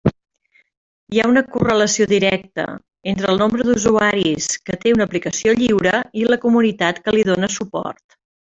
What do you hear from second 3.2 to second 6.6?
el nombre d'usuaris que té una aplicació lliure i la